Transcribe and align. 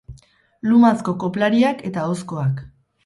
Lumazko 0.69 1.15
koplariak 1.25 1.85
eta 1.91 2.03
ahozkoak. 2.07 2.65